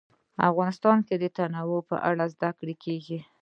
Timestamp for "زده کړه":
2.33-2.75